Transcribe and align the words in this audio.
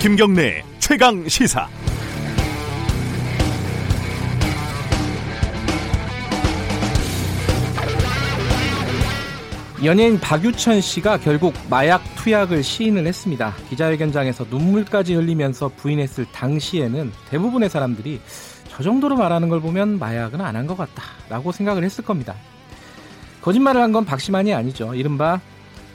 김경래 0.00 0.62
최강 0.78 1.28
시사. 1.28 1.68
연예인 9.82 10.20
박유천 10.20 10.80
씨가 10.82 11.18
결국 11.18 11.54
마약 11.70 12.02
투약을 12.16 12.62
시인을 12.62 13.06
했습니다. 13.06 13.54
기자회견장에서 13.70 14.46
눈물까지 14.50 15.14
흘리면서 15.14 15.68
부인했을 15.76 16.26
당시에는 16.32 17.10
대부분의 17.30 17.70
사람들이 17.70 18.20
저 18.68 18.82
정도로 18.82 19.16
말하는 19.16 19.48
걸 19.48 19.60
보면 19.60 19.98
마약은 19.98 20.40
안 20.40 20.54
한 20.54 20.66
것 20.66 20.76
같다라고 20.76 21.52
생각을 21.52 21.82
했을 21.82 22.04
겁니다. 22.04 22.34
거짓말을 23.40 23.80
한 23.80 23.90
건 23.92 24.04
박시만이 24.04 24.52
아니죠. 24.52 24.94
이른바 24.94 25.40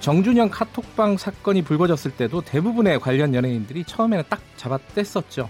정준영 0.05 0.49
카톡방 0.51 1.17
사건이 1.17 1.63
불거졌을 1.63 2.11
때도 2.11 2.41
대부분의 2.41 2.99
관련 2.99 3.33
연예인들이 3.33 3.85
처음에는 3.85 4.25
딱 4.29 4.39
잡아뗐었죠. 4.55 5.49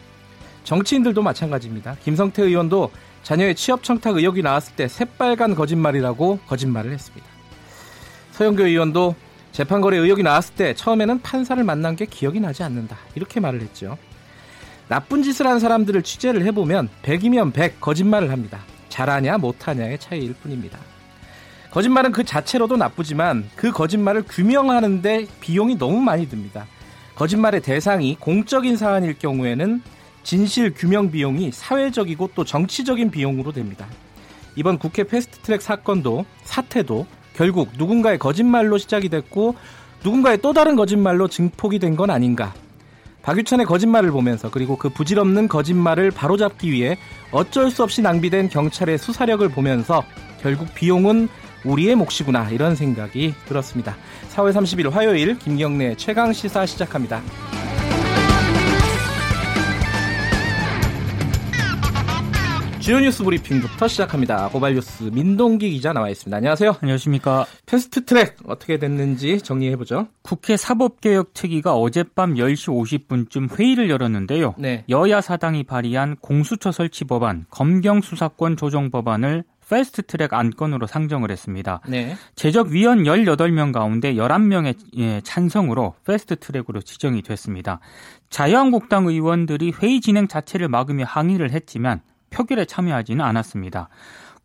정치인들도 0.63 1.22
마찬가지입니다. 1.22 1.98
김성태 2.02 2.44
의원도 2.44 2.90
자녀의 3.22 3.55
취업 3.55 3.84
청탁 3.84 4.16
의혹이 4.16 4.44
나왔을 4.44 4.73
때 4.77 4.88
새빨간 4.88 5.55
거짓말이라고 5.55 6.40
거짓말을 6.48 6.94
했습니다. 6.94 7.27
서영교 8.32 8.63
의원도 8.63 9.16
재판거래 9.52 9.98
의혹이 9.98 10.23
나왔을 10.23 10.55
때 10.55 10.74
처음에는 10.74 11.20
판사를 11.22 11.62
만난 11.62 11.98
게 11.98 12.05
기억이 12.05 12.40
나지 12.40 12.63
않는다. 12.63 12.96
이렇게 13.16 13.41
말을 13.41 13.60
했죠. 13.60 13.98
나쁜 14.88 15.22
짓을 15.22 15.48
한 15.48 15.60
사람들을 15.60 16.02
취재를 16.02 16.46
해보면 16.46 16.88
100이면 17.04 17.52
100 17.52 17.82
거짓말을 17.82 18.32
합니다. 18.32 18.62
잘하냐 18.88 19.38
못하냐의 19.38 19.99
차이일 19.99 20.34
뿐입니다. 20.35 20.80
거짓말은 21.76 22.14
그 22.14 22.24
자체로도 22.24 22.78
나쁘지만 22.78 23.49
그 23.58 23.70
거짓말을 23.70 24.24
규명하는데 24.30 25.27
비용이 25.41 25.77
너무 25.77 25.99
많이 25.99 26.30
듭니다. 26.30 26.66
거짓말의 27.16 27.63
대상이 27.63 28.16
공적인 28.18 28.77
사안일 28.77 29.20
경우에는 29.20 29.82
진실 30.24 30.74
규명 30.74 31.12
비용이 31.12 31.52
사회적이고 31.52 32.30
또 32.34 32.46
정치적인 32.46 33.12
비용으로 33.12 33.52
됩니다. 33.52 33.88
이번 34.55 34.77
국회 34.80 35.04
패스트 35.04 35.40
트랙 35.40 35.62
사건도 35.62 36.24
사태도 36.46 37.08
결국 37.34 37.68
누군가의 37.77 38.20
거짓말로 38.20 38.77
시작이 38.77 39.10
됐고 39.10 39.55
누군가의 40.02 40.38
또 40.42 40.54
다른 40.54 40.77
거짓말로 40.77 41.27
증폭이 41.27 41.80
된 41.80 41.98
건 41.98 42.10
아닌가. 42.10 42.54
박유천의 43.24 43.66
거짓말을 43.66 44.12
보면서 44.12 44.49
그리고 44.49 44.77
그 44.77 44.88
부질없는 44.88 45.49
거짓말을 45.49 46.12
바로잡기 46.12 46.71
위해 46.71 46.98
어쩔 47.32 47.70
수 47.70 47.84
없이 47.84 48.02
낭비된 48.02 48.48
경찰의 48.48 48.98
수사력을 48.98 49.46
보면서 49.49 50.05
결국 50.42 50.74
비용은 50.74 51.27
우리의 51.66 51.96
몫이구나 51.96 52.52
이런 52.52 52.76
생각이 52.76 53.34
들었습니다. 53.46 53.98
4월 54.30 54.54
30일 54.54 54.90
화요일 54.91 55.38
김경래 55.40 55.96
최강 55.96 56.32
시사 56.32 56.66
시작합니다. 56.66 57.21
주요 62.86 62.99
뉴스 62.99 63.24
브리핑부터 63.24 63.88
시작합니다. 63.88 64.47
고발 64.50 64.75
뉴스 64.75 65.06
민동기 65.06 65.72
기자 65.72 65.91
나와 65.91 66.08
있습니다. 66.08 66.38
안녕하세요. 66.38 66.75
안녕하십니까. 66.81 67.47
패스트 67.66 68.06
트랙 68.06 68.38
어떻게 68.46 68.78
됐는지 68.78 69.41
정리해 69.41 69.75
보죠. 69.75 70.08
국회 70.22 70.56
사법개혁특위가 70.56 71.74
어젯밤 71.74 72.36
10시 72.36 73.08
50분쯤 73.08 73.58
회의를 73.58 73.90
열었는데요. 73.90 74.53
네. 74.59 74.84
여야 74.88 75.22
사당이 75.22 75.63
발의한 75.63 76.18
공수처 76.22 76.72
설치 76.72 77.06
법안, 77.06 77.47
검경 77.50 78.02
수사권 78.02 78.56
조정 78.56 78.91
법안을 78.91 79.44
패스트 79.69 80.03
트랙 80.03 80.34
안건으로 80.34 80.88
상정을 80.88 81.31
했습니다. 81.31 81.81
네. 81.88 82.16
재적위원 82.35 83.03
18명 83.03 83.72
가운데 83.74 84.13
11명의 84.13 84.75
예, 84.97 85.22
찬성으로 85.22 85.96
패스트 86.06 86.35
트랙으로 86.38 86.81
지정이 86.81 87.22
됐습니다. 87.24 87.80
자유한국당 88.30 89.08
의원들이 89.08 89.74
회의 89.81 90.02
진행 90.02 90.28
자체를 90.28 90.68
막으며 90.68 91.06
항의를 91.06 91.52
했지만 91.52 92.02
표결에 92.30 92.66
참여하지는 92.66 93.24
않았습니다. 93.24 93.90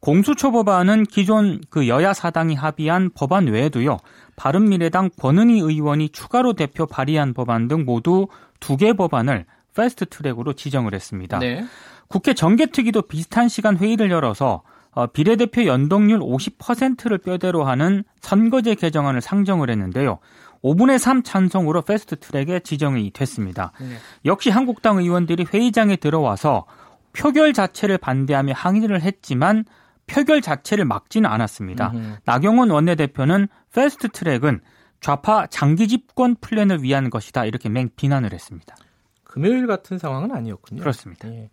공수처 0.01 0.51
법안은 0.51 1.05
기존 1.05 1.61
그 1.69 1.87
여야 1.87 2.15
사당이 2.15 2.55
합의한 2.55 3.11
법안 3.15 3.47
외에도요. 3.49 3.99
바른미래당 4.37 5.11
권은희 5.19 5.61
의원이 5.61 6.09
추가로 6.09 6.55
대표 6.55 6.87
발의한 6.87 7.35
법안 7.35 7.69
등 7.69 7.85
모두 7.85 8.27
두 8.61 8.77
개 8.77 8.95
법안을 8.95 9.45
패스트 9.75 10.07
트랙으로 10.07 10.55
지정을 10.55 10.95
했습니다. 10.95 11.39
네. 11.39 11.65
국회 12.09 12.33
정개특위도 12.35 13.03
비슷한 13.03 13.49
시간 13.49 13.77
회의를 13.77 14.11
열어서 14.11 14.63
어, 14.65 14.70
비례대표 15.13 15.67
연동률 15.67 16.21
50%를 16.21 17.19
뼈대로 17.19 17.65
하는 17.65 18.05
선거제 18.21 18.75
개정안을 18.75 19.21
상정을 19.21 19.71
했는데요. 19.71 20.19
5분의 20.63 20.99
3 20.99 21.23
찬성으로 21.23 21.83
패스트 21.83 22.19
트랙에 22.19 22.61
지정이 22.61 23.13
됐습니다. 23.13 23.73
네. 23.81 23.97
역시 24.25 24.51
한국당 24.51 24.99
의원들이 24.99 25.47
회의장에 25.53 25.97
들어와서 25.97 26.67
표결 27.13 27.53
자체를 27.53 27.99
반대하며 27.99 28.53
항의를 28.55 29.01
했지만 29.03 29.65
표결 30.07 30.43
자체를 30.43 30.85
막지는 30.85 31.31
않았습니다. 31.31 31.93
음흠. 31.95 32.17
나경원 32.25 32.71
원내대표는 32.71 33.49
패스트 33.73 34.09
트랙은 34.09 34.61
좌파 35.01 35.47
장기 35.47 35.89
집권 35.89 36.37
플랜을 36.41 36.83
위한 36.83 37.09
것이다 37.11 37.47
이렇게 37.47 37.69
맹 37.69 37.89
비난을 37.97 38.33
했습니다. 38.33 38.77
금요일 39.25 39.67
같은 39.67 39.99
상황은 39.99 40.33
아니었군요. 40.33 40.81
그렇습니다. 40.81 41.29
예. 41.29 41.51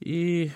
이 0.00 0.50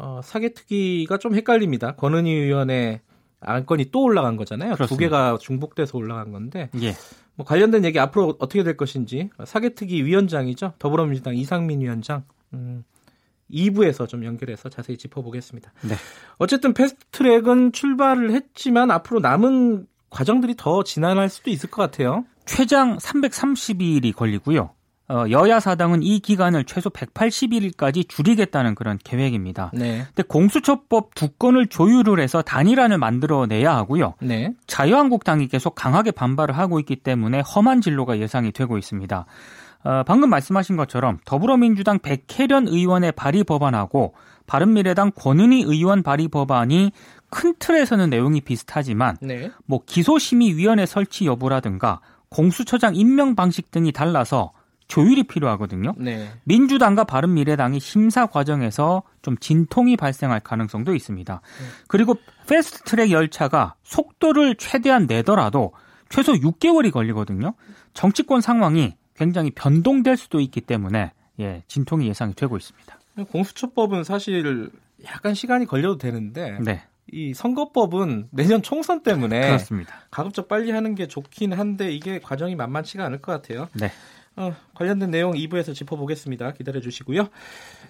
어, 0.00 0.20
사개특위가 0.24 1.18
좀 1.18 1.34
헷갈립니다. 1.34 1.94
권은희 1.96 2.30
의원의 2.30 3.00
안건이 3.40 3.90
또 3.90 4.02
올라간 4.02 4.36
거잖아요. 4.36 4.74
그렇습니다. 4.74 4.88
두 4.88 4.96
개가 4.98 5.38
중복돼서 5.38 5.96
올라간 5.98 6.32
건데 6.32 6.70
예. 6.80 6.94
뭐 7.34 7.46
관련된 7.46 7.84
얘기 7.84 7.98
앞으로 7.98 8.36
어떻게 8.38 8.62
될 8.62 8.76
것인지 8.76 9.30
사개특위 9.44 10.04
위원장이죠. 10.04 10.74
더불어민주당 10.78 11.36
이상민 11.36 11.80
위원장 11.80 12.24
음, 12.54 12.84
2부에서 13.50 14.08
좀 14.08 14.24
연결해서 14.24 14.68
자세히 14.68 14.96
짚어보겠습니다. 14.96 15.72
네. 15.82 15.94
어쨌든 16.38 16.72
패스트트랙은 16.72 17.72
출발을 17.72 18.32
했지만 18.32 18.90
앞으로 18.90 19.20
남은 19.20 19.86
과정들이 20.08 20.54
더 20.56 20.82
지난할 20.82 21.28
수도 21.28 21.50
있을 21.50 21.70
것 21.70 21.82
같아요. 21.82 22.24
최장 22.46 22.96
330일이 22.98 24.14
걸리고요. 24.14 24.70
어, 25.10 25.24
여야 25.28 25.58
사당은 25.58 26.04
이 26.04 26.20
기간을 26.20 26.64
최소 26.64 26.88
180일까지 26.88 28.08
줄이겠다는 28.08 28.76
그런 28.76 28.96
계획입니다. 29.02 29.72
네. 29.74 30.04
근데 30.06 30.22
공수처법 30.22 31.16
두 31.16 31.30
건을 31.30 31.66
조율을 31.66 32.20
해서 32.20 32.42
단일안을 32.42 32.96
만들어내야 32.96 33.74
하고요. 33.74 34.14
네. 34.22 34.54
자유한국당이 34.68 35.48
계속 35.48 35.74
강하게 35.74 36.12
반발을 36.12 36.56
하고 36.56 36.78
있기 36.78 36.94
때문에 36.94 37.40
험한 37.40 37.80
진로가 37.80 38.20
예상이 38.20 38.52
되고 38.52 38.78
있습니다. 38.78 39.26
어, 39.82 40.02
방금 40.06 40.30
말씀하신 40.30 40.76
것처럼 40.76 41.18
더불어민주당 41.24 41.98
백혜련 41.98 42.68
의원의 42.68 43.10
발의 43.12 43.42
법안하고 43.42 44.14
바른미래당 44.46 45.10
권은희 45.16 45.64
의원 45.66 46.04
발의 46.04 46.28
법안이 46.28 46.92
큰 47.30 47.54
틀에서는 47.58 48.10
내용이 48.10 48.42
비슷하지만 48.42 49.16
네. 49.20 49.50
뭐 49.66 49.80
기소심의위원회 49.84 50.86
설치 50.86 51.26
여부라든가 51.26 52.00
공수처장 52.28 52.94
임명 52.94 53.34
방식 53.34 53.72
등이 53.72 53.90
달라서 53.90 54.52
조율이 54.90 55.22
필요하거든요. 55.22 55.94
네. 55.96 56.28
민주당과 56.44 57.04
바른미래당이 57.04 57.80
심사 57.80 58.26
과정에서 58.26 59.04
좀 59.22 59.38
진통이 59.38 59.96
발생할 59.96 60.40
가능성도 60.40 60.94
있습니다. 60.94 61.34
네. 61.34 61.66
그리고 61.86 62.16
패스트트랙 62.48 63.12
열차가 63.12 63.76
속도를 63.84 64.56
최대한 64.56 65.06
내더라도 65.06 65.72
최소 66.08 66.32
6개월이 66.32 66.90
걸리거든요. 66.90 67.54
정치권 67.94 68.40
상황이 68.40 68.96
굉장히 69.14 69.50
변동될 69.52 70.16
수도 70.16 70.40
있기 70.40 70.60
때문에 70.60 71.12
예, 71.38 71.62
진통이 71.68 72.08
예상이 72.08 72.34
되고 72.34 72.56
있습니다. 72.56 72.98
공수처법은 73.30 74.02
사실 74.02 74.70
약간 75.06 75.34
시간이 75.34 75.66
걸려도 75.66 75.98
되는데 75.98 76.58
네. 76.60 76.82
이 77.12 77.32
선거법은 77.34 78.28
내년 78.30 78.62
총선 78.62 79.02
때문에 79.02 79.40
그렇습니다. 79.40 79.94
가급적 80.10 80.48
빨리 80.48 80.70
하는 80.70 80.94
게 80.94 81.06
좋긴 81.06 81.52
한데 81.52 81.92
이게 81.92 82.18
과정이 82.18 82.56
만만치가 82.56 83.04
않을 83.04 83.20
것 83.20 83.32
같아요. 83.32 83.68
네. 83.74 83.90
어, 84.36 84.54
관련된 84.74 85.10
내용 85.10 85.32
2부에서 85.32 85.74
짚어보겠습니다. 85.74 86.52
기다려 86.52 86.80
주시고요. 86.80 87.28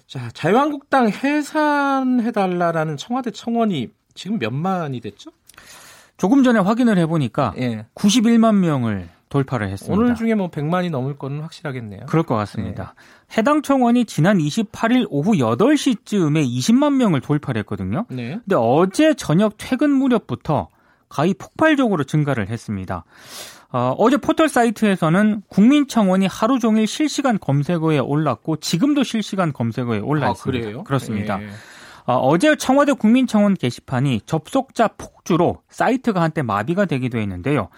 자, 0.07 0.29
자유한국당 0.33 1.09
해산해달라라는 1.09 2.97
청와대 2.97 3.31
청원이 3.31 3.91
지금 4.13 4.39
몇만이 4.39 4.99
됐죠? 4.99 5.31
조금 6.17 6.43
전에 6.43 6.59
확인을 6.59 6.97
해보니까 6.99 7.53
예. 7.57 7.85
91만 7.95 8.55
명을 8.55 9.09
돌파를 9.29 9.69
했습니다. 9.69 9.97
오늘 9.97 10.13
중에 10.13 10.35
뭐 10.35 10.51
100만이 10.51 10.91
넘을 10.91 11.17
거는 11.17 11.41
확실하겠네요. 11.41 12.01
그럴 12.07 12.23
것 12.23 12.35
같습니다. 12.35 12.93
네. 13.29 13.37
해당 13.37 13.61
청원이 13.61 14.05
지난 14.05 14.37
28일 14.37 15.07
오후 15.09 15.31
8시쯤에 15.31 16.45
20만 16.45 16.95
명을 16.95 17.21
돌파를 17.21 17.59
했거든요. 17.61 18.05
네. 18.09 18.39
근데 18.43 18.55
어제 18.57 19.13
저녁 19.13 19.53
퇴근 19.57 19.89
무렵부터 19.89 20.67
가히 21.11 21.33
폭발적으로 21.33 22.05
증가를 22.05 22.49
했습니다. 22.49 23.03
어, 23.73 23.93
어제 23.97 24.17
포털 24.17 24.49
사이트에서는 24.49 25.43
국민청원이 25.49 26.27
하루 26.27 26.57
종일 26.57 26.87
실시간 26.87 27.37
검색어에 27.37 27.99
올랐고 27.99 28.57
지금도 28.57 29.03
실시간 29.03 29.53
검색어에 29.53 29.99
올라 29.99 30.27
아, 30.27 30.31
있습니다. 30.31 30.65
그래요? 30.65 30.83
그렇습니다. 30.83 31.41
예. 31.41 31.49
어, 32.05 32.37
제 32.37 32.55
청와대 32.55 32.93
국민청원 32.93 33.53
게시판이 33.53 34.21
접속자 34.25 34.89
폭주로 34.97 35.61
사이트가 35.69 36.21
한때 36.21 36.41
마비가 36.41 36.85
되기도 36.85 37.17
했는데요. 37.19 37.69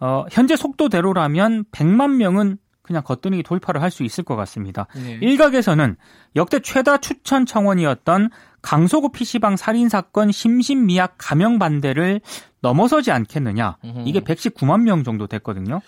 어, 0.00 0.24
현재 0.30 0.56
속도대로라면 0.56 1.64
100만 1.70 2.16
명은 2.16 2.58
그냥 2.88 3.02
거뜬히 3.04 3.42
돌파를 3.44 3.80
할 3.82 3.90
수 3.90 4.02
있을 4.02 4.24
것 4.24 4.34
같습니다. 4.36 4.86
네. 4.96 5.18
일각에서는 5.22 5.96
역대 6.36 6.58
최다 6.60 6.98
추천 6.98 7.46
청원이었던 7.46 8.30
강서구 8.62 9.10
PC방 9.12 9.56
살인 9.56 9.88
사건 9.88 10.32
심신 10.32 10.86
미약 10.86 11.14
감형 11.18 11.58
반대를 11.58 12.20
넘어서지 12.60 13.12
않겠느냐. 13.12 13.76
이게 14.04 14.20
119만 14.20 14.82
명 14.82 15.04
정도 15.04 15.26
됐거든요. 15.26 15.80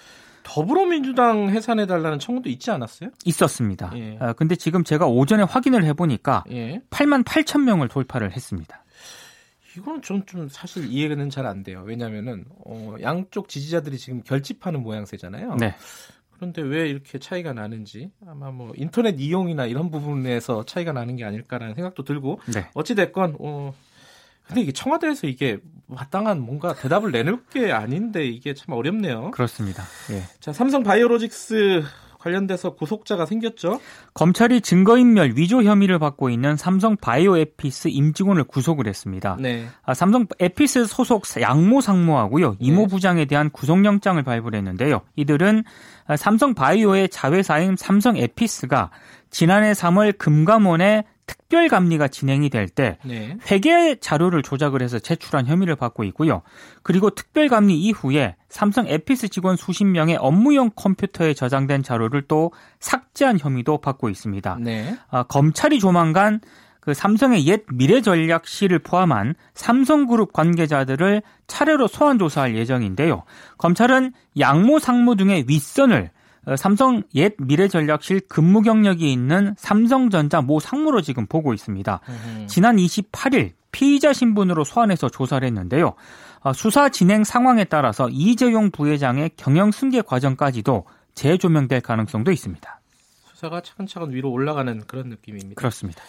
더불어민주당 0.42 1.50
해산해 1.50 1.86
달라는 1.86 2.18
청구도 2.18 2.48
있지 2.48 2.70
않았어요? 2.70 3.10
있었습니다. 3.24 3.92
예. 3.96 4.16
아, 4.20 4.32
근데 4.32 4.56
지금 4.56 4.82
제가 4.84 5.06
오전에 5.06 5.42
확인을 5.42 5.84
해 5.84 5.92
보니까 5.92 6.44
예. 6.50 6.80
8만 6.90 7.24
8천 7.24 7.62
명을 7.64 7.88
돌파를 7.88 8.32
했습니다. 8.32 8.82
이거는 9.76 10.02
좀, 10.02 10.24
좀 10.26 10.48
사실 10.48 10.86
이해는 10.90 11.30
잘 11.30 11.46
안 11.46 11.62
돼요. 11.62 11.82
왜냐면은, 11.86 12.44
어, 12.66 12.96
양쪽 13.02 13.48
지지자들이 13.48 13.98
지금 13.98 14.22
결집하는 14.22 14.82
모양새잖아요. 14.82 15.56
네. 15.60 15.76
그런데 16.40 16.62
왜 16.62 16.88
이렇게 16.88 17.18
차이가 17.18 17.52
나는지 17.52 18.10
아마 18.26 18.50
뭐 18.50 18.72
인터넷 18.74 19.20
이용이나 19.20 19.66
이런 19.66 19.90
부분에서 19.90 20.64
차이가 20.64 20.90
나는 20.90 21.16
게 21.16 21.24
아닐까라는 21.24 21.74
생각도 21.74 22.02
들고 22.02 22.40
네. 22.54 22.66
어찌 22.72 22.94
됐건 22.94 23.36
어 23.38 23.74
근데 24.46 24.62
이게 24.62 24.72
청와대에서 24.72 25.26
이게 25.26 25.58
마땅한 25.86 26.40
뭔가 26.40 26.74
대답을 26.74 27.12
내놓을 27.12 27.44
게 27.50 27.72
아닌데 27.72 28.24
이게 28.24 28.54
참 28.54 28.74
어렵네요. 28.74 29.32
그렇습니다. 29.32 29.84
예. 30.12 30.22
자 30.40 30.54
삼성 30.54 30.82
바이오로직스 30.82 31.82
관련돼서 32.20 32.74
구속자가 32.74 33.26
생겼죠. 33.26 33.80
검찰이 34.14 34.60
증거인멸 34.60 35.32
위조 35.36 35.62
혐의를 35.62 35.98
받고 35.98 36.30
있는 36.30 36.56
삼성 36.56 36.96
바이오에피스 36.96 37.88
임직원을 37.88 38.44
구속을 38.44 38.86
했습니다. 38.86 39.36
네. 39.40 39.66
아, 39.82 39.94
삼성 39.94 40.26
에피스 40.38 40.84
소속 40.86 41.24
양모 41.40 41.80
상무하고요 41.80 42.56
이모 42.58 42.82
네. 42.82 42.86
부장에 42.88 43.24
대한 43.24 43.50
구속영장을 43.50 44.22
발부를 44.22 44.58
했는데요. 44.58 45.00
이들은 45.16 45.64
삼성 46.16 46.54
바이오의 46.54 47.08
자회사인 47.08 47.76
삼성 47.76 48.16
에피스가 48.16 48.90
지난해 49.30 49.72
3월 49.72 50.18
금감원에 50.18 51.04
특별 51.30 51.68
감리가 51.68 52.08
진행이 52.08 52.50
될때 52.50 52.98
네. 53.04 53.36
회계 53.52 53.94
자료를 54.00 54.42
조작을 54.42 54.82
해서 54.82 54.98
제출한 54.98 55.46
혐의를 55.46 55.76
받고 55.76 56.02
있고요. 56.02 56.42
그리고 56.82 57.10
특별 57.10 57.46
감리 57.48 57.78
이후에 57.78 58.34
삼성 58.48 58.88
에피스 58.88 59.28
직원 59.28 59.54
수십 59.54 59.84
명의 59.84 60.16
업무용 60.16 60.70
컴퓨터에 60.74 61.34
저장된 61.34 61.84
자료를 61.84 62.22
또 62.26 62.50
삭제한 62.80 63.38
혐의도 63.38 63.78
받고 63.78 64.08
있습니다. 64.08 64.58
네. 64.60 64.98
아, 65.08 65.22
검찰이 65.22 65.78
조만간 65.78 66.40
그 66.80 66.94
삼성의 66.94 67.46
옛 67.46 67.62
미래전략실을 67.72 68.80
포함한 68.80 69.36
삼성그룹 69.54 70.32
관계자들을 70.32 71.22
차례로 71.46 71.86
소환 71.86 72.18
조사할 72.18 72.56
예정인데요. 72.56 73.22
검찰은 73.56 74.14
양모 74.36 74.80
상무 74.80 75.14
등의 75.14 75.44
윗선을 75.46 76.02
어, 76.06 76.19
삼성 76.56 77.02
옛 77.14 77.34
미래전략실 77.38 78.22
근무 78.28 78.62
경력이 78.62 79.12
있는 79.12 79.54
삼성전자 79.58 80.40
모 80.40 80.58
상무로 80.60 81.02
지금 81.02 81.26
보고 81.26 81.52
있습니다. 81.52 82.00
음. 82.08 82.46
지난 82.48 82.76
28일 82.76 83.52
피의자 83.72 84.12
신분으로 84.12 84.64
소환해서 84.64 85.08
조사를 85.08 85.46
했는데요. 85.46 85.94
어, 86.40 86.52
수사 86.52 86.88
진행 86.88 87.24
상황에 87.24 87.64
따라서 87.64 88.08
이재용 88.10 88.70
부회장의 88.70 89.32
경영 89.36 89.70
승계 89.70 90.02
과정까지도 90.02 90.86
재조명될 91.14 91.82
가능성도 91.82 92.32
있습니다. 92.32 92.80
수사가 93.34 93.60
차근차근 93.60 94.12
위로 94.12 94.30
올라가는 94.30 94.80
그런 94.86 95.08
느낌입니다. 95.08 95.58
그렇습니다. 95.58 96.02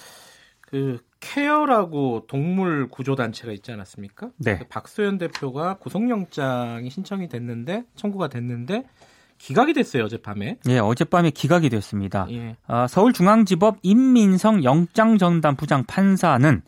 그 0.62 1.00
케어라고 1.20 2.26
동물 2.28 2.88
구조 2.90 3.16
단체가 3.16 3.52
있지 3.52 3.72
않았습니까? 3.74 4.32
네. 4.38 4.58
그 4.58 4.68
박소연 4.68 5.18
대표가 5.18 5.78
구속영장이 5.78 6.90
신청이 6.90 7.28
됐는데 7.28 7.84
청구가 7.96 8.30
됐는데 8.30 8.86
기각이 9.42 9.74
됐어요 9.74 10.04
어젯밤에. 10.04 10.58
예, 10.70 10.78
어젯밤에 10.78 11.32
기각이 11.32 11.70
됐습니다. 11.70 12.28
예. 12.30 12.56
아, 12.68 12.88
서울중앙지법 12.88 13.78
임민성 13.82 14.64
영장전담 14.64 15.56
부장 15.56 15.84
판사는 15.86 16.62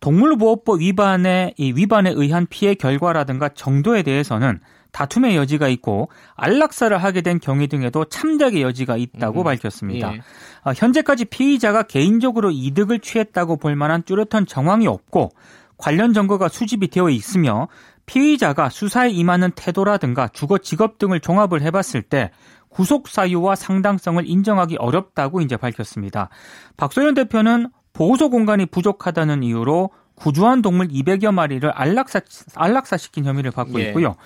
동물보호법 0.00 0.80
위반에 0.80 1.54
이 1.56 1.72
위반에 1.72 2.10
의한 2.10 2.46
피해 2.50 2.74
결과라든가 2.74 3.50
정도에 3.50 4.02
대해서는 4.02 4.60
다툼의 4.92 5.36
여지가 5.36 5.68
있고 5.68 6.08
안락사를 6.34 6.96
하게 6.96 7.20
된 7.20 7.38
경위 7.38 7.68
등에도 7.68 8.04
참작의 8.06 8.62
여지가 8.62 8.96
있다고 8.96 9.42
음, 9.42 9.44
밝혔습니다. 9.44 10.14
예. 10.14 10.20
아, 10.64 10.72
현재까지 10.74 11.26
피의자가 11.26 11.84
개인적으로 11.84 12.50
이득을 12.50 13.00
취했다고 13.00 13.58
볼 13.58 13.76
만한 13.76 14.02
뚜렷한 14.02 14.46
정황이 14.46 14.86
없고 14.86 15.30
관련 15.76 16.12
증거가 16.12 16.48
수집이 16.48 16.88
되어 16.88 17.10
있으며 17.10 17.68
피의자가 18.06 18.70
수사에 18.70 19.10
임하는 19.10 19.50
태도라든가 19.52 20.28
주거 20.28 20.58
직업 20.58 20.98
등을 20.98 21.20
종합을 21.20 21.62
해봤을 21.62 22.02
때 22.02 22.30
구속 22.68 23.08
사유와 23.08 23.54
상당성을 23.54 24.22
인정하기 24.26 24.76
어렵다고 24.78 25.40
이제 25.40 25.56
밝혔습니다. 25.56 26.28
박소연 26.76 27.14
대표는 27.14 27.68
보호소 27.92 28.30
공간이 28.30 28.66
부족하다는 28.66 29.42
이유로 29.42 29.90
구조한 30.14 30.62
동물 30.62 30.88
200여 30.88 31.32
마리를 31.32 31.70
안락사, 31.74 32.20
안락사시킨 32.54 33.24
혐의를 33.24 33.50
받고 33.50 33.80
예. 33.80 33.88
있고요. 33.88 34.16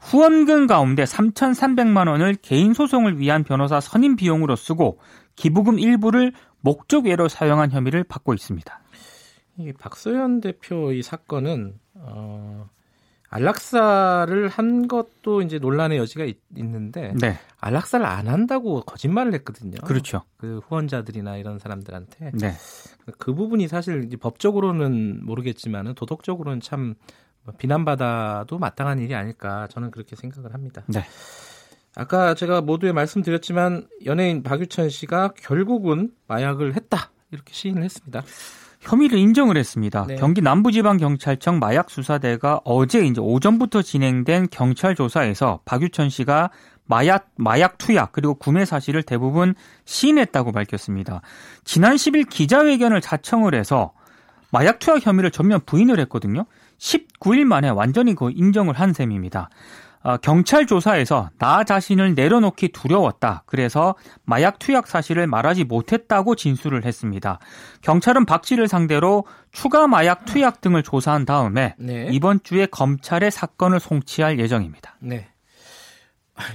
후원금 0.00 0.66
가운데 0.66 1.04
3,300만 1.04 2.08
원을 2.08 2.34
개인 2.36 2.72
소송을 2.72 3.18
위한 3.18 3.44
변호사 3.44 3.80
선임 3.80 4.16
비용으로 4.16 4.56
쓰고 4.56 4.98
기부금 5.36 5.78
일부를 5.78 6.32
목적 6.60 7.06
외로 7.06 7.28
사용한 7.28 7.70
혐의를 7.70 8.04
받고 8.04 8.34
있습니다. 8.34 8.80
이 9.58 9.72
박소연 9.72 10.40
대표 10.40 10.92
이 10.92 11.02
사건은 11.02 11.74
어, 11.94 12.68
안락사를 13.30 14.48
한 14.48 14.88
것도 14.88 15.42
이제 15.42 15.58
논란의 15.58 15.98
여지가 15.98 16.24
있, 16.24 16.38
는데 16.52 17.14
네. 17.20 17.38
안락사를 17.60 18.04
안 18.04 18.26
한다고 18.26 18.80
거짓말을 18.80 19.32
했거든요. 19.34 19.80
그렇죠. 19.84 20.22
그 20.36 20.60
후원자들이나 20.66 21.36
이런 21.36 21.60
사람들한테 21.60 22.32
네. 22.34 22.52
그 23.18 23.32
부분이 23.32 23.68
사실 23.68 24.08
법적으로는 24.20 25.24
모르겠지만은 25.24 25.94
도덕적으로는 25.94 26.60
참 26.60 26.96
비난받아도 27.58 28.58
마땅한 28.58 28.98
일이 28.98 29.14
아닐까 29.14 29.68
저는 29.70 29.92
그렇게 29.92 30.16
생각을 30.16 30.52
합니다. 30.52 30.82
네. 30.88 31.04
아까 31.94 32.34
제가 32.34 32.60
모두에 32.60 32.90
말씀드렸지만 32.92 33.86
연예인 34.06 34.42
박유천 34.42 34.90
씨가 34.90 35.34
결국은 35.36 36.12
마약을 36.26 36.74
했다 36.74 37.12
이렇게 37.30 37.52
시인을 37.52 37.84
했습니다. 37.84 38.22
혐의를 38.80 39.18
인정을 39.18 39.56
했습니다. 39.56 40.06
네. 40.08 40.16
경기 40.16 40.40
남부지방경찰청 40.40 41.58
마약수사대가 41.58 42.62
어제 42.64 43.04
이제 43.04 43.20
오전부터 43.20 43.82
진행된 43.82 44.48
경찰 44.50 44.94
조사에서 44.94 45.60
박유천 45.64 46.08
씨가 46.08 46.50
마약 46.86 47.28
마약 47.36 47.78
투약 47.78 48.10
그리고 48.12 48.34
구매 48.34 48.64
사실을 48.64 49.02
대부분 49.04 49.54
시인했다고 49.84 50.50
밝혔습니다. 50.52 51.20
지난 51.62 51.94
10일 51.94 52.28
기자회견을 52.28 53.00
자청을 53.00 53.54
해서 53.54 53.92
마약 54.50 54.80
투약 54.80 55.06
혐의를 55.06 55.30
전면 55.30 55.60
부인을 55.64 56.00
했거든요. 56.00 56.46
19일 56.78 57.44
만에 57.44 57.68
완전히 57.68 58.14
그 58.14 58.30
인정을 58.34 58.74
한 58.74 58.92
셈입니다. 58.92 59.50
어, 60.02 60.16
경찰 60.16 60.66
조사에서 60.66 61.30
나 61.38 61.64
자신을 61.64 62.14
내려놓기 62.14 62.68
두려웠다. 62.68 63.42
그래서 63.46 63.94
마약 64.24 64.58
투약 64.58 64.86
사실을 64.86 65.26
말하지 65.26 65.64
못했다고 65.64 66.36
진술을 66.36 66.84
했습니다. 66.84 67.38
경찰은 67.82 68.24
박 68.24 68.46
씨를 68.46 68.66
상대로 68.66 69.24
추가 69.52 69.86
마약 69.86 70.24
투약 70.24 70.62
등을 70.62 70.82
조사한 70.82 71.26
다음에 71.26 71.74
네. 71.78 72.08
이번 72.12 72.40
주에 72.42 72.66
검찰에 72.66 73.28
사건을 73.30 73.78
송치할 73.78 74.38
예정입니다. 74.38 74.96
네. 75.00 75.28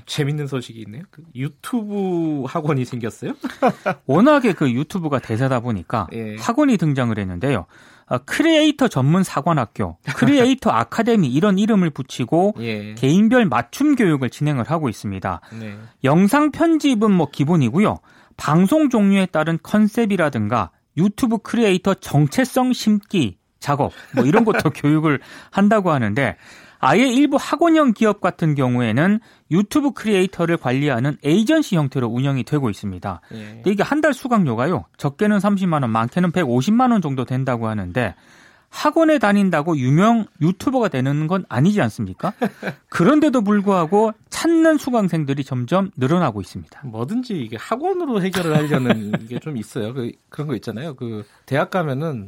재밌는 0.08 0.48
소식이 0.48 0.80
있네요. 0.88 1.04
그 1.12 1.24
유튜브 1.36 2.44
학원이 2.48 2.86
생겼어요? 2.86 3.34
워낙에 4.08 4.54
그 4.54 4.72
유튜브가 4.72 5.20
대세다 5.20 5.60
보니까 5.60 6.08
예. 6.14 6.36
학원이 6.38 6.78
등장을 6.78 7.16
했는데요. 7.16 7.68
어, 8.08 8.20
크리에이터 8.20 8.88
전문 8.88 9.24
사관학교, 9.24 9.98
크리에이터 10.16 10.70
아카데미 10.72 11.28
이런 11.28 11.58
이름을 11.58 11.90
붙이고 11.90 12.54
예. 12.60 12.94
개인별 12.94 13.46
맞춤 13.46 13.96
교육을 13.96 14.30
진행을 14.30 14.70
하고 14.70 14.90
있습니다. 14.90 15.42
네. 15.60 15.78
영상 16.04 16.52
편집은 16.52 17.12
뭐 17.12 17.30
기본이고요. 17.32 17.98
방송 18.38 18.90
종류에 18.90 19.28
따른 19.28 19.58
컨셉이라든가 19.64 20.72
유튜브 20.98 21.40
크리에이터 21.40 21.96
정체성 21.96 22.74
심기 22.74 23.38
작업 23.60 23.92
뭐 24.14 24.26
이런 24.26 24.46
것도 24.46 24.70
교육을 24.76 25.20
한다고 25.50 25.92
하는데 25.92 26.38
아예 26.80 27.08
일부 27.08 27.38
학원형 27.40 27.94
기업 27.94 28.22
같은 28.22 28.56
경우에는 28.56 29.20
유튜브 29.52 29.92
크리에이터를 29.92 30.58
관리하는 30.58 31.18
에이전시 31.24 31.76
형태로 31.76 32.08
운영이 32.08 32.44
되고 32.44 32.70
있습니다. 32.70 33.22
예. 33.34 33.38
근데 33.56 33.72
이게 33.72 33.84
한 33.84 34.02
달 34.02 34.14
수강료가요. 34.14 34.86
적게는 34.98 35.38
30만 35.40 35.82
원, 35.82 35.90
많게는 35.90 36.32
150만 36.32 36.92
원 36.92 37.02
정도 37.02 37.26
된다고 37.26 37.68
하는데 37.68 38.14
학원에 38.70 39.20
다닌다고 39.20 39.78
유명 39.78 40.26
유튜버가 40.42 40.90
되는 40.90 41.28
건 41.28 41.46
아니지 41.48 41.82
않습니까? 41.82 42.34
그런데도 42.90 43.42
불구하고 43.42 44.12
찾는 44.30 44.78
수강생들이 44.78 45.44
점점 45.46 45.92
늘어나고 45.96 46.42
있습니다. 46.42 46.82
뭐든지 46.84 47.34
이게 47.40 47.56
학원으로 47.58 48.22
해결을 48.22 48.54
하려는 48.56 49.14
게좀 49.30 49.56
있어요. 49.58 49.94
그, 49.94 50.12
그런 50.30 50.48
거 50.50 50.56
있잖아요. 50.56 50.94
그 50.96 51.26
대학 51.46 51.70
가면은 51.72 52.28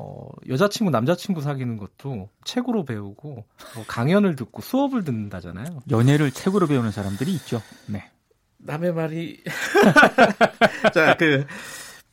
어, 0.00 0.28
여자친구, 0.48 0.92
남자친구 0.92 1.40
사귀는 1.42 1.76
것도 1.76 2.28
책으로 2.44 2.84
배우고 2.84 3.44
뭐 3.74 3.84
강연을 3.88 4.36
듣고 4.36 4.62
수업을 4.62 5.02
듣는다잖아요. 5.02 5.80
연애를 5.90 6.30
책으로 6.30 6.68
배우는 6.68 6.92
사람들이 6.92 7.32
있죠. 7.34 7.60
네. 7.86 8.04
남의 8.58 8.92
말이 8.92 9.42
자, 10.94 11.16
그 11.16 11.46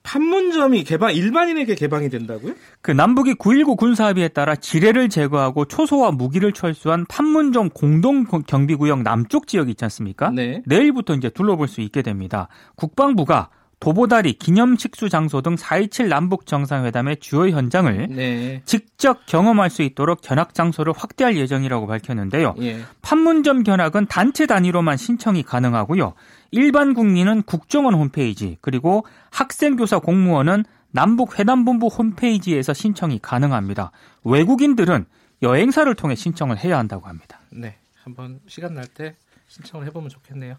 판문점이 0.02 0.84
개방 0.84 1.14
일반인에게 1.14 1.76
개방이 1.76 2.10
된다고요? 2.10 2.54
그 2.82 2.90
남북이 2.92 3.36
9.19 3.36 3.78
군사 3.78 4.08
합의에 4.08 4.30
따라 4.30 4.56
지뢰를 4.56 5.10
제거하고 5.10 5.66
초소와 5.66 6.12
무기를 6.12 6.54
철수한 6.54 7.06
판문점 7.08 7.70
공동 7.70 8.26
경비구역 8.26 9.04
남쪽 9.04 9.48
지역이 9.48 9.72
있지 9.72 9.86
않습니까? 9.86 10.32
네. 10.32 10.64
내일부터 10.66 11.14
이제 11.14 11.30
둘러볼 11.30 11.68
수 11.68 11.82
있게 11.82 12.02
됩니다. 12.02 12.48
국방부가 12.76 13.50
도보다리, 13.80 14.34
기념식수 14.34 15.10
장소 15.10 15.42
등 15.42 15.56
4.27 15.56 16.08
남북 16.08 16.46
정상회담의 16.46 17.18
주요 17.20 17.50
현장을 17.50 18.08
네. 18.10 18.62
직접 18.66 19.26
경험할 19.26 19.70
수 19.70 19.82
있도록 19.84 20.22
견학 20.22 20.54
장소를 20.54 20.94
확대할 20.96 21.36
예정이라고 21.38 21.86
밝혔는데요. 21.88 22.56
예. 22.62 22.80
판문점 23.02 23.64
견학은 23.64 24.08
단체 24.08 24.46
단위로만 24.46 24.98
신청이 24.98 25.44
가능하고요. 25.44 26.14
일반 26.52 26.94
국민은 26.94 27.44
국정원 27.44 27.94
홈페이지 27.96 28.58
그리고 28.62 29.06
학생 29.30 29.76
교사 29.76 30.00
공무원은 30.00 30.64
남북 30.92 31.38
회담본부 31.38 31.88
홈페이지에서 31.88 32.74
신청이 32.74 33.20
가능합니다. 33.22 33.92
외국인들은 34.24 35.06
여행사를 35.42 35.94
통해 35.96 36.16
신청을 36.16 36.58
해야 36.58 36.78
한다고 36.78 37.08
합니다. 37.08 37.40
네. 37.52 37.76
한번 38.04 38.40
시간 38.48 38.76
날 38.76 38.86
때 38.88 39.16
신청을 39.48 39.86
해보면 39.88 40.10
좋겠네요. 40.10 40.58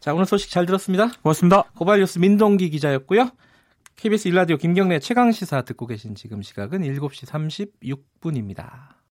자, 0.00 0.14
오늘 0.14 0.26
소식 0.26 0.50
잘 0.50 0.66
들었습니다. 0.66 1.10
고맙습니다. 1.22 1.64
고발뉴스 1.76 2.18
민동기 2.18 2.70
기자였고요. 2.70 3.30
KBS 3.96 4.28
일라디오 4.28 4.56
김경래 4.56 4.98
최강 4.98 5.32
시사 5.32 5.62
듣고 5.62 5.86
계신 5.86 6.14
지금 6.14 6.42
시각은 6.42 6.82
7시 6.82 7.26
36분입니다. 8.20 8.95